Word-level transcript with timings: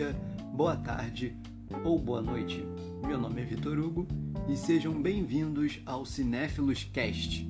dia, 0.00 0.16
boa 0.54 0.76
tarde 0.76 1.36
ou 1.84 1.98
boa 1.98 2.22
noite. 2.22 2.64
Meu 3.06 3.20
nome 3.20 3.42
é 3.42 3.44
Vitor 3.44 3.78
Hugo 3.78 4.08
e 4.48 4.56
sejam 4.56 4.94
bem-vindos 4.94 5.78
ao 5.84 6.06
Cinéfilos 6.06 6.84
Cast. 6.84 7.46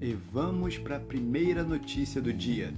E 0.00 0.16
vamos 0.32 0.78
para 0.78 0.96
a 0.96 1.00
primeira 1.00 1.62
notícia 1.62 2.22
do 2.22 2.32
dia. 2.32 2.72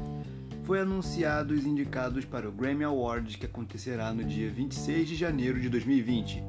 Foi 0.64 0.80
anunciado 0.80 1.54
os 1.54 1.64
indicados 1.64 2.24
para 2.24 2.48
o 2.48 2.52
Grammy 2.52 2.82
Awards 2.82 3.36
que 3.36 3.46
acontecerá 3.46 4.12
no 4.12 4.24
dia 4.24 4.50
26 4.50 5.08
de 5.08 5.14
janeiro 5.14 5.60
de 5.60 5.68
2020. 5.68 6.42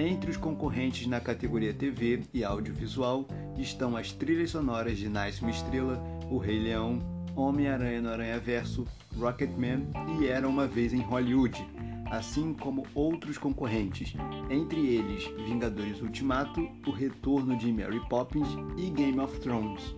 Entre 0.00 0.30
os 0.30 0.36
concorrentes 0.36 1.08
na 1.08 1.20
categoria 1.20 1.74
TV 1.74 2.22
e 2.32 2.44
audiovisual 2.44 3.26
estão 3.56 3.96
as 3.96 4.12
trilhas 4.12 4.50
sonoras 4.50 4.96
de 4.96 5.08
Nice 5.08 5.42
Uma 5.42 5.50
Estrela, 5.50 6.00
O 6.30 6.38
Rei 6.38 6.56
Leão, 6.56 7.00
Homem-Aranha 7.34 8.00
no 8.00 8.08
Aranha 8.08 8.38
Verso, 8.38 8.86
Rocketman 9.18 9.88
e 10.20 10.28
Era 10.28 10.48
Uma 10.48 10.68
Vez 10.68 10.92
em 10.92 11.00
Hollywood, 11.00 11.66
assim 12.12 12.54
como 12.54 12.86
outros 12.94 13.38
concorrentes, 13.38 14.14
entre 14.48 14.86
eles 14.86 15.26
Vingadores 15.44 16.00
Ultimato, 16.00 16.60
O 16.86 16.92
Retorno 16.92 17.56
de 17.58 17.72
Mary 17.72 18.00
Poppins 18.08 18.50
e 18.76 18.90
Game 18.90 19.18
of 19.18 19.40
Thrones. 19.40 19.96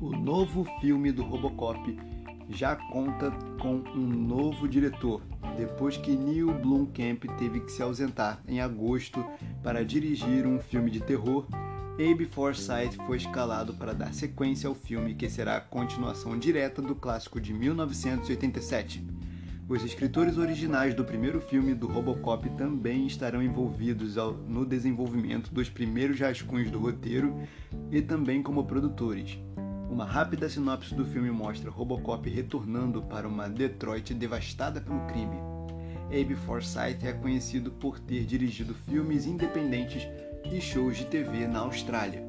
O 0.00 0.10
novo 0.12 0.64
filme 0.80 1.10
do 1.10 1.24
Robocop 1.24 1.96
já 2.48 2.76
conta 2.76 3.30
com 3.60 3.82
um 3.94 4.06
novo 4.06 4.68
diretor, 4.68 5.20
depois 5.56 5.96
que 5.96 6.16
Neil 6.16 6.52
Blomkamp 6.52 7.24
teve 7.38 7.60
que 7.60 7.72
se 7.72 7.82
ausentar 7.82 8.40
em 8.46 8.60
agosto 8.60 9.24
para 9.62 9.84
dirigir 9.84 10.46
um 10.46 10.58
filme 10.58 10.90
de 10.90 11.00
terror. 11.00 11.46
Abe 11.94 12.26
Forsyth 12.26 12.96
foi 13.06 13.16
escalado 13.16 13.72
para 13.74 13.94
dar 13.94 14.12
sequência 14.12 14.68
ao 14.68 14.74
filme 14.74 15.14
que 15.14 15.30
será 15.30 15.56
a 15.56 15.60
continuação 15.60 16.38
direta 16.38 16.82
do 16.82 16.94
clássico 16.94 17.40
de 17.40 17.52
1987. 17.54 19.04
Os 19.68 19.82
escritores 19.82 20.38
originais 20.38 20.94
do 20.94 21.04
primeiro 21.04 21.40
filme 21.40 21.74
do 21.74 21.88
Robocop 21.88 22.48
também 22.50 23.04
estarão 23.06 23.42
envolvidos 23.42 24.14
no 24.46 24.64
desenvolvimento 24.64 25.52
dos 25.52 25.68
primeiros 25.68 26.20
rascunhos 26.20 26.70
do 26.70 26.78
roteiro 26.78 27.36
e 27.90 28.00
também 28.00 28.42
como 28.44 28.64
produtores. 28.64 29.36
Uma 29.90 30.04
rápida 30.04 30.48
sinopse 30.48 30.94
do 30.94 31.04
filme 31.04 31.30
mostra 31.30 31.70
Robocop 31.70 32.28
retornando 32.28 33.02
para 33.02 33.26
uma 33.26 33.48
Detroit 33.48 34.12
devastada 34.12 34.80
pelo 34.80 35.00
crime. 35.06 35.36
Abe 36.06 36.34
Forsyth 36.34 37.04
é 37.04 37.12
conhecido 37.12 37.70
por 37.70 37.98
ter 37.98 38.24
dirigido 38.24 38.74
filmes 38.74 39.26
independentes 39.26 40.06
e 40.44 40.60
shows 40.60 40.96
de 40.96 41.06
TV 41.06 41.46
na 41.46 41.60
Austrália. 41.60 42.24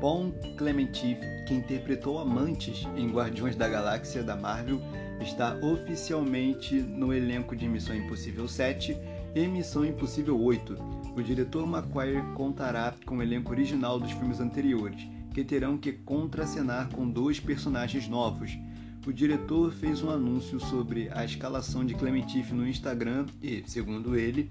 Paul 0.00 0.32
Clementif, 0.56 1.18
que 1.46 1.54
interpretou 1.54 2.18
Amantes 2.18 2.86
em 2.96 3.10
Guardiões 3.10 3.56
da 3.56 3.68
Galáxia 3.68 4.22
da 4.22 4.36
Marvel, 4.36 4.80
está 5.20 5.56
oficialmente 5.56 6.76
no 6.76 7.12
elenco 7.12 7.56
de 7.56 7.68
Missão 7.68 7.96
Impossível 7.96 8.46
7 8.46 8.96
e 9.36 9.46
Missão 9.46 9.84
Impossível 9.84 10.40
8. 10.40 10.78
O 11.14 11.22
diretor 11.22 11.68
McQuire 11.68 12.22
contará 12.34 12.94
com 13.04 13.18
o 13.18 13.22
elenco 13.22 13.52
original 13.52 14.00
dos 14.00 14.10
filmes 14.12 14.40
anteriores, 14.40 15.06
que 15.34 15.44
terão 15.44 15.76
que 15.76 15.92
contracenar 15.92 16.88
com 16.88 17.06
dois 17.06 17.38
personagens 17.38 18.08
novos. 18.08 18.58
O 19.06 19.12
diretor 19.12 19.70
fez 19.72 20.02
um 20.02 20.08
anúncio 20.08 20.58
sobre 20.58 21.10
a 21.12 21.22
escalação 21.22 21.84
de 21.84 21.94
Clementif 21.94 22.50
no 22.54 22.66
Instagram 22.66 23.26
e, 23.42 23.62
segundo 23.66 24.16
ele, 24.16 24.50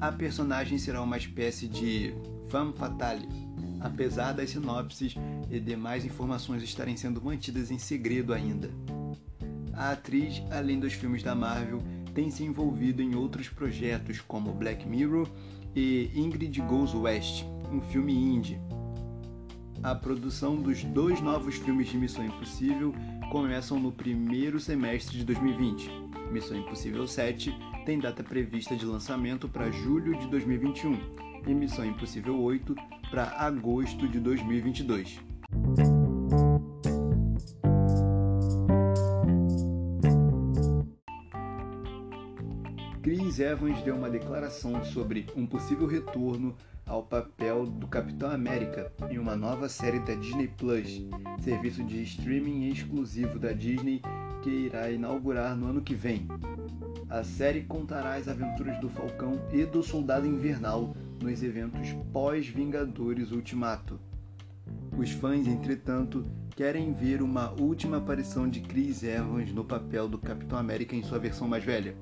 a 0.00 0.10
personagem 0.10 0.78
será 0.78 1.00
uma 1.00 1.16
espécie 1.16 1.68
de 1.68 2.12
femme 2.48 2.72
fatale, 2.72 3.28
apesar 3.80 4.32
das 4.32 4.50
sinopses 4.50 5.14
e 5.48 5.60
demais 5.60 6.04
informações 6.04 6.60
estarem 6.60 6.96
sendo 6.96 7.22
mantidas 7.22 7.70
em 7.70 7.78
segredo 7.78 8.34
ainda. 8.34 8.68
A 9.72 9.92
atriz, 9.92 10.42
além 10.50 10.80
dos 10.80 10.92
filmes 10.92 11.22
da 11.22 11.36
Marvel, 11.36 11.80
tem 12.14 12.30
se 12.30 12.44
envolvido 12.44 13.02
em 13.02 13.14
outros 13.14 13.48
projetos 13.48 14.20
como 14.20 14.52
Black 14.52 14.88
Mirror 14.88 15.28
e 15.74 16.10
Ingrid 16.14 16.60
Goes 16.62 16.94
West, 16.94 17.44
um 17.72 17.80
filme 17.80 18.14
indie. 18.14 18.60
A 19.82 19.94
produção 19.94 20.56
dos 20.56 20.82
dois 20.84 21.20
novos 21.20 21.56
filmes 21.56 21.88
de 21.88 21.98
Missão 21.98 22.24
Impossível 22.24 22.94
começam 23.30 23.78
no 23.78 23.92
primeiro 23.92 24.58
semestre 24.58 25.18
de 25.18 25.24
2020. 25.24 25.90
Missão 26.30 26.56
Impossível 26.56 27.06
7 27.06 27.54
tem 27.84 27.98
data 27.98 28.22
prevista 28.22 28.74
de 28.74 28.86
lançamento 28.86 29.48
para 29.48 29.70
julho 29.70 30.18
de 30.18 30.26
2021 30.28 30.98
e 31.46 31.52
Missão 31.52 31.84
Impossível 31.84 32.40
8 32.40 32.74
para 33.10 33.24
agosto 33.38 34.08
de 34.08 34.18
2022. 34.20 35.20
Chris 43.34 43.46
Evans 43.50 43.82
deu 43.82 43.96
uma 43.96 44.08
declaração 44.08 44.84
sobre 44.84 45.26
um 45.34 45.44
possível 45.44 45.88
retorno 45.88 46.54
ao 46.86 47.02
papel 47.02 47.66
do 47.66 47.88
Capitão 47.88 48.30
América 48.30 48.92
em 49.10 49.18
uma 49.18 49.34
nova 49.34 49.68
série 49.68 49.98
da 49.98 50.14
Disney 50.14 50.46
Plus, 50.46 51.04
serviço 51.40 51.82
de 51.82 52.00
streaming 52.04 52.68
exclusivo 52.68 53.36
da 53.36 53.52
Disney 53.52 54.00
que 54.40 54.50
irá 54.50 54.88
inaugurar 54.88 55.56
no 55.56 55.66
ano 55.66 55.82
que 55.82 55.96
vem. 55.96 56.28
A 57.10 57.24
série 57.24 57.62
contará 57.62 58.14
as 58.14 58.28
aventuras 58.28 58.78
do 58.80 58.88
Falcão 58.88 59.42
e 59.52 59.64
do 59.64 59.82
Soldado 59.82 60.28
Invernal 60.28 60.94
nos 61.20 61.42
eventos 61.42 61.88
pós-Vingadores 62.12 63.32
Ultimato. 63.32 63.98
Os 64.96 65.10
fãs, 65.10 65.48
entretanto, 65.48 66.24
querem 66.54 66.92
ver 66.92 67.20
uma 67.20 67.50
última 67.60 67.96
aparição 67.96 68.48
de 68.48 68.60
Chris 68.60 69.02
Evans 69.02 69.52
no 69.52 69.64
papel 69.64 70.08
do 70.08 70.18
Capitão 70.18 70.56
América 70.56 70.94
em 70.94 71.02
sua 71.02 71.18
versão 71.18 71.48
mais 71.48 71.64
velha. 71.64 71.96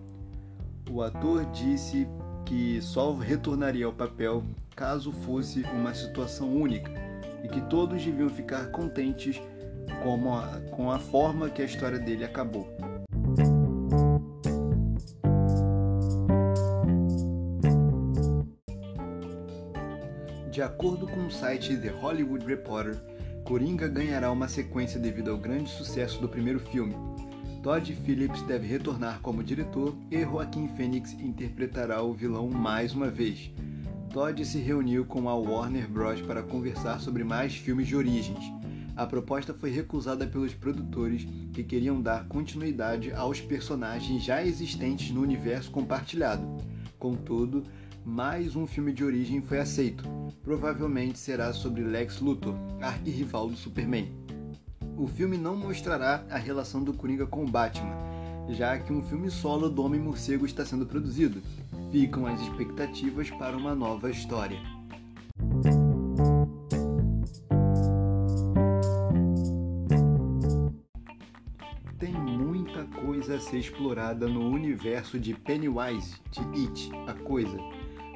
O 0.91 1.03
ator 1.03 1.45
disse 1.53 2.07
que 2.45 2.81
só 2.83 3.15
retornaria 3.15 3.87
ao 3.87 3.93
papel 3.93 4.43
caso 4.77 5.13
fosse 5.13 5.63
uma 5.73 5.95
situação 5.95 6.55
única 6.55 6.91
e 7.43 7.49
que 7.49 7.61
todos 7.63 8.05
deviam 8.05 8.29
ficar 8.29 8.71
contentes 8.71 9.41
com 10.03 10.35
a, 10.35 10.61
com 10.71 10.91
a 10.91 10.99
forma 10.99 11.49
que 11.49 11.63
a 11.63 11.65
história 11.65 11.99
dele 11.99 12.25
acabou. 12.25 12.67
De 20.51 20.61
acordo 20.61 21.07
com 21.07 21.27
o 21.27 21.31
site 21.31 21.77
The 21.77 21.89
Hollywood 21.89 22.45
Reporter, 22.45 22.97
Coringa 23.43 23.89
ganhará 23.89 24.31
uma 24.31 24.47
sequência 24.49 25.01
devido 25.01 25.31
ao 25.31 25.39
grande 25.39 25.71
sucesso 25.71 26.21
do 26.21 26.29
primeiro 26.29 26.61
filme, 26.61 26.95
Todd 27.63 27.95
Phillips 28.05 28.43
deve 28.43 28.67
retornar 28.67 29.21
como 29.21 29.45
diretor 29.45 29.95
e 30.11 30.21
Joaquim 30.25 30.67
Phoenix 30.77 31.13
interpretará 31.13 32.03
o 32.03 32.13
vilão 32.13 32.51
mais 32.51 32.93
uma 32.93 33.09
vez. 33.09 33.53
Todd 34.13 34.45
se 34.45 34.59
reuniu 34.59 35.05
com 35.05 35.29
a 35.29 35.37
Warner 35.37 35.89
Bros. 35.89 36.21
para 36.23 36.43
conversar 36.43 36.99
sobre 36.99 37.23
mais 37.23 37.55
filmes 37.55 37.87
de 37.87 37.95
origens. 37.95 38.45
A 38.97 39.07
proposta 39.07 39.55
foi 39.55 39.71
recusada 39.71 40.27
pelos 40.27 40.53
produtores 40.53 41.25
que 41.53 41.63
queriam 41.63 42.03
dar 42.03 42.27
continuidade 42.27 43.13
aos 43.13 43.41
personagens 43.41 44.25
já 44.25 44.45
existentes 44.45 45.13
no 45.13 45.23
universo 45.23 45.71
compartilhado. 45.71 46.45
Contudo, 46.99 47.63
mais 48.05 48.57
um 48.57 48.67
filme 48.67 48.93
de 48.93 49.05
origem 49.05 49.41
foi 49.41 49.61
aceito. 49.61 50.03
Provavelmente 50.43 51.17
será 51.17 51.53
sobre 51.53 51.85
Lex 51.85 52.21
Luthor, 52.21 52.57
arquirrival 52.81 53.49
do 53.49 53.57
Superman 53.57 54.22
o 55.03 55.09
filme 55.09 55.37
não 55.37 55.57
mostrará 55.57 56.25
a 56.31 56.39
relação 56.39 56.81
do 56.81 56.93
Coringa 56.93 57.27
com 57.27 57.43
o 57.43 57.51
Batman, 57.51 57.93
já 58.51 58.79
que 58.79 58.93
um 58.93 59.03
filme 59.03 59.33
solo 59.33 59.69
do 59.69 59.83
Homem-Morcego 59.83 60.47
está 60.47 60.65
sendo 60.65 60.87
produzido. 60.87 61.43
Ficam 61.91 62.25
as 62.25 62.41
expectativas 62.41 63.29
para 63.29 63.57
uma 63.57 63.75
nova 63.75 64.09
história. 64.09 64.61
Tem 71.99 72.13
muita 72.13 72.85
coisa 73.05 73.35
a 73.35 73.41
ser 73.41 73.59
explorada 73.59 74.29
no 74.29 74.49
universo 74.51 75.19
de 75.19 75.35
Pennywise, 75.35 76.15
de 76.31 76.61
It, 76.61 76.93
a 77.09 77.13
Coisa. 77.13 77.59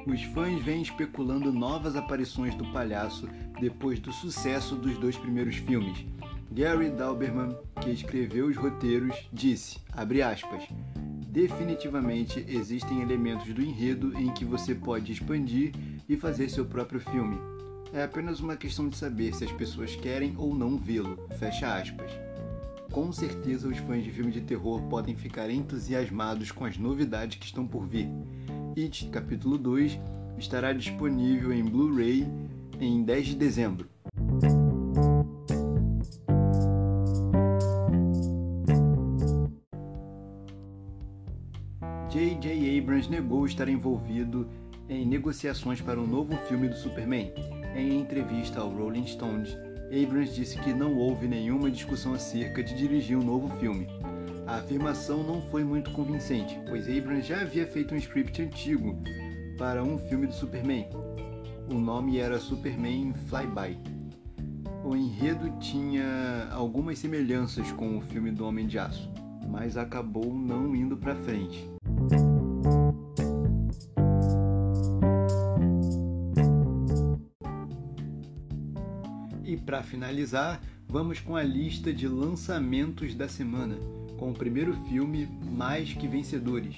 Os 0.05 0.23
fãs 0.33 0.63
vêm 0.63 0.81
especulando 0.81 1.51
novas 1.51 1.97
aparições 1.97 2.55
do 2.55 2.71
palhaço 2.71 3.27
depois 3.59 3.99
do 3.99 4.13
sucesso 4.13 4.77
dos 4.77 4.97
dois 4.97 5.17
primeiros 5.17 5.57
filmes 5.57 6.05
Gary 6.51 6.89
Dauberman, 6.89 7.55
que 7.81 7.89
escreveu 7.91 8.47
os 8.47 8.55
roteiros, 8.55 9.15
disse, 9.33 9.77
aspas, 9.93 10.67
definitivamente 11.27 12.43
existem 12.47 13.01
elementos 13.01 13.53
do 13.53 13.61
enredo 13.61 14.17
em 14.17 14.33
que 14.33 14.45
você 14.45 14.73
pode 14.73 15.11
expandir 15.11 15.73
e 16.07 16.15
fazer 16.15 16.49
seu 16.49 16.65
próprio 16.65 16.99
filme. 16.99 17.37
É 17.93 18.03
apenas 18.03 18.39
uma 18.39 18.55
questão 18.55 18.87
de 18.89 18.97
saber 18.97 19.33
se 19.35 19.43
as 19.43 19.51
pessoas 19.51 19.95
querem 19.95 20.35
ou 20.37 20.55
não 20.55 20.77
vê-lo, 20.77 21.17
fecha 21.37 21.75
aspas. 21.75 22.11
com 22.91 23.11
certeza 23.11 23.67
os 23.67 23.77
fãs 23.79 24.03
de 24.03 24.09
filmes 24.09 24.33
de 24.33 24.41
terror 24.41 24.81
podem 24.83 25.15
ficar 25.15 25.49
entusiasmados 25.49 26.51
com 26.51 26.65
as 26.65 26.77
novidades 26.77 27.37
que 27.37 27.45
estão 27.45 27.67
por 27.67 27.85
vir. 27.85 28.09
It 28.75 29.07
Capítulo 29.09 29.57
2 29.57 29.99
estará 30.39 30.73
disponível 30.73 31.53
em 31.53 31.63
Blu-ray 31.63 32.27
em 32.79 33.03
10 33.03 33.27
de 33.27 33.35
dezembro. 33.35 33.87
J.J. 42.09 42.79
Abrams 42.79 43.09
negou 43.09 43.45
estar 43.45 43.67
envolvido 43.67 44.47
em 44.87 45.05
negociações 45.05 45.81
para 45.81 45.99
um 45.99 46.07
novo 46.07 46.37
filme 46.47 46.69
do 46.69 46.75
Superman. 46.75 47.33
Em 47.75 47.99
entrevista 47.99 48.61
ao 48.61 48.69
Rolling 48.69 49.05
Stones, 49.05 49.57
Abrams 49.87 50.33
disse 50.33 50.57
que 50.59 50.73
não 50.73 50.95
houve 50.97 51.27
nenhuma 51.27 51.69
discussão 51.69 52.13
acerca 52.13 52.63
de 52.63 52.73
dirigir 52.73 53.17
um 53.17 53.23
novo 53.23 53.49
filme. 53.59 53.87
A 54.45 54.55
afirmação 54.55 55.21
não 55.21 55.41
foi 55.51 55.65
muito 55.65 55.91
convincente, 55.91 56.57
pois 56.69 56.87
Abrams 56.87 57.27
já 57.27 57.41
havia 57.41 57.67
feito 57.67 57.93
um 57.93 57.97
script 57.97 58.41
antigo 58.41 58.97
para 59.57 59.83
um 59.83 59.97
filme 59.97 60.27
do 60.27 60.33
Superman. 60.33 60.87
O 61.69 61.73
nome 61.73 62.19
era 62.19 62.39
Superman 62.39 63.13
Flyby. 63.27 63.77
O 64.85 64.95
enredo 64.95 65.51
tinha 65.59 66.47
algumas 66.51 66.99
semelhanças 66.99 67.69
com 67.73 67.97
o 67.97 68.01
filme 68.01 68.31
do 68.31 68.45
Homem 68.45 68.65
de 68.65 68.79
Aço, 68.79 69.11
mas 69.49 69.75
acabou 69.75 70.33
não 70.33 70.73
indo 70.73 70.95
para 70.95 71.13
frente. 71.13 71.76
Para 79.67 79.83
finalizar, 79.83 80.61
vamos 80.87 81.19
com 81.19 81.35
a 81.35 81.43
lista 81.43 81.91
de 81.91 82.07
lançamentos 82.07 83.13
da 83.13 83.27
semana, 83.27 83.75
com 84.17 84.31
o 84.31 84.33
primeiro 84.33 84.73
filme 84.85 85.27
Mais 85.43 85.91
que 85.91 86.07
Vencedores. 86.07 86.77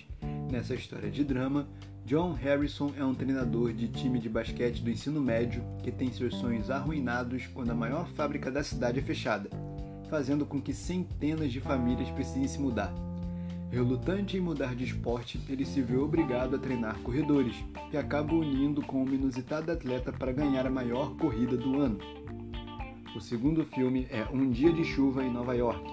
Nessa 0.51 0.73
história 0.73 1.11
de 1.11 1.23
drama, 1.23 1.67
John 2.03 2.33
Harrison 2.33 2.91
é 2.97 3.05
um 3.05 3.13
treinador 3.13 3.73
de 3.73 3.87
time 3.89 4.17
de 4.17 4.27
basquete 4.27 4.81
do 4.81 4.89
ensino 4.89 5.21
médio 5.21 5.63
que 5.83 5.91
tem 5.91 6.11
seus 6.11 6.33
sonhos 6.37 6.71
arruinados 6.71 7.45
quando 7.53 7.69
a 7.69 7.75
maior 7.75 8.09
fábrica 8.15 8.49
da 8.49 8.63
cidade 8.63 8.97
é 8.97 9.03
fechada, 9.03 9.51
fazendo 10.09 10.43
com 10.43 10.59
que 10.59 10.73
centenas 10.73 11.51
de 11.51 11.61
famílias 11.61 12.09
precisem 12.09 12.47
se 12.47 12.59
mudar. 12.59 12.91
Relutante 13.71 14.35
em 14.35 14.41
mudar 14.41 14.73
de 14.73 14.85
esporte, 14.85 15.39
ele 15.47 15.63
se 15.63 15.79
vê 15.79 15.95
obrigado 15.95 16.55
a 16.55 16.59
treinar 16.59 16.97
corredores, 17.01 17.53
que 17.91 17.97
acaba 17.97 18.33
unindo 18.33 18.81
com 18.81 19.03
uma 19.03 19.13
inusitada 19.13 19.73
atleta 19.73 20.11
para 20.11 20.31
ganhar 20.31 20.65
a 20.65 20.71
maior 20.71 21.15
corrida 21.17 21.55
do 21.55 21.79
ano. 21.79 21.99
O 23.15 23.19
segundo 23.19 23.65
filme 23.65 24.07
é 24.11 24.23
Um 24.31 24.51
Dia 24.51 24.71
de 24.71 24.83
Chuva 24.83 25.23
em 25.23 25.33
Nova 25.33 25.55
York. 25.55 25.83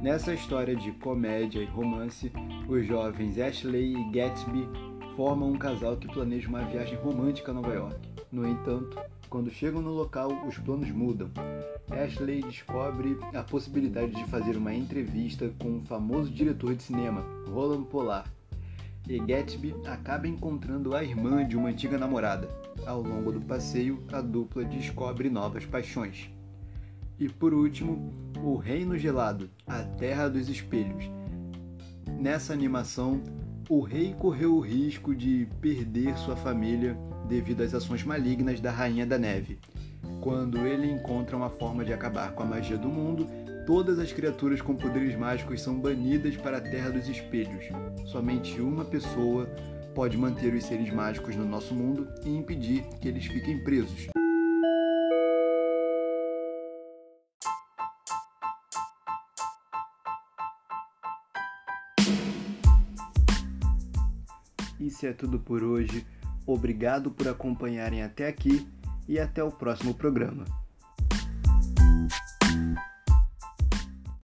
Nessa 0.00 0.32
história 0.32 0.76
de 0.76 0.92
comédia 0.92 1.60
e 1.60 1.64
romance, 1.64 2.30
os 2.68 2.86
jovens 2.86 3.40
Ashley 3.40 3.96
e 3.96 4.10
Gatsby 4.12 4.68
formam 5.16 5.50
um 5.50 5.58
casal 5.58 5.96
que 5.96 6.06
planeja 6.06 6.48
uma 6.48 6.62
viagem 6.62 6.96
romântica 6.96 7.50
a 7.50 7.54
Nova 7.54 7.74
York. 7.74 7.96
No 8.30 8.48
entanto, 8.48 8.96
quando 9.28 9.50
chegam 9.50 9.82
no 9.82 9.90
local, 9.90 10.30
os 10.46 10.56
planos 10.56 10.90
mudam. 10.92 11.28
Ashley 11.90 12.40
descobre 12.42 13.18
a 13.34 13.42
possibilidade 13.42 14.12
de 14.12 14.24
fazer 14.26 14.56
uma 14.56 14.72
entrevista 14.72 15.52
com 15.58 15.68
um 15.68 15.84
famoso 15.84 16.30
diretor 16.30 16.76
de 16.76 16.84
cinema, 16.84 17.24
Roland 17.48 17.82
Polar. 17.84 18.32
E 19.08 19.18
Gatsby 19.18 19.74
acaba 19.86 20.28
encontrando 20.28 20.94
a 20.94 21.02
irmã 21.02 21.46
de 21.46 21.56
uma 21.56 21.70
antiga 21.70 21.98
namorada. 21.98 22.48
Ao 22.86 23.02
longo 23.02 23.32
do 23.32 23.40
passeio, 23.40 24.02
a 24.12 24.20
dupla 24.20 24.64
descobre 24.64 25.28
novas 25.28 25.66
paixões. 25.66 26.33
E 27.18 27.28
por 27.28 27.54
último, 27.54 28.12
O 28.42 28.56
Reino 28.56 28.98
Gelado 28.98 29.48
A 29.66 29.82
Terra 29.82 30.28
dos 30.28 30.48
Espelhos. 30.48 31.04
Nessa 32.18 32.52
animação, 32.52 33.22
o 33.68 33.80
rei 33.80 34.14
correu 34.18 34.56
o 34.56 34.60
risco 34.60 35.14
de 35.14 35.48
perder 35.60 36.16
sua 36.18 36.36
família 36.36 36.96
devido 37.28 37.62
às 37.62 37.72
ações 37.72 38.02
malignas 38.04 38.60
da 38.60 38.70
Rainha 38.70 39.06
da 39.06 39.18
Neve. 39.18 39.58
Quando 40.20 40.58
ele 40.66 40.90
encontra 40.90 41.36
uma 41.36 41.48
forma 41.48 41.84
de 41.84 41.92
acabar 41.92 42.32
com 42.32 42.42
a 42.42 42.46
magia 42.46 42.76
do 42.76 42.88
mundo, 42.88 43.26
todas 43.66 43.98
as 43.98 44.12
criaturas 44.12 44.60
com 44.60 44.74
poderes 44.74 45.16
mágicos 45.16 45.62
são 45.62 45.78
banidas 45.78 46.36
para 46.36 46.58
a 46.58 46.60
Terra 46.60 46.90
dos 46.90 47.08
Espelhos. 47.08 47.64
Somente 48.06 48.60
uma 48.60 48.84
pessoa 48.84 49.46
pode 49.94 50.16
manter 50.16 50.52
os 50.52 50.64
seres 50.64 50.92
mágicos 50.92 51.36
no 51.36 51.44
nosso 51.44 51.74
mundo 51.74 52.08
e 52.24 52.28
impedir 52.28 52.84
que 53.00 53.08
eles 53.08 53.24
fiquem 53.26 53.62
presos. 53.62 54.13
Isso 64.84 65.06
é 65.06 65.12
tudo 65.14 65.38
por 65.38 65.62
hoje. 65.62 66.06
Obrigado 66.46 67.10
por 67.10 67.26
acompanharem 67.26 68.02
até 68.02 68.28
aqui 68.28 68.68
e 69.08 69.18
até 69.18 69.42
o 69.42 69.50
próximo 69.50 69.94
programa. 69.94 70.44